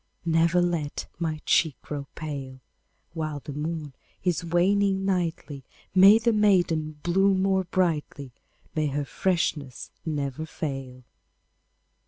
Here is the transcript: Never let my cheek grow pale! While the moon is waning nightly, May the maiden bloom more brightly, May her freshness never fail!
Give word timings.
Never 0.25 0.63
let 0.63 1.05
my 1.19 1.41
cheek 1.45 1.79
grow 1.83 2.07
pale! 2.15 2.59
While 3.13 3.39
the 3.41 3.53
moon 3.53 3.93
is 4.23 4.43
waning 4.43 5.05
nightly, 5.05 5.63
May 5.93 6.17
the 6.17 6.33
maiden 6.33 6.93
bloom 7.03 7.43
more 7.43 7.65
brightly, 7.65 8.31
May 8.73 8.87
her 8.87 9.05
freshness 9.05 9.91
never 10.03 10.47
fail! 10.47 11.03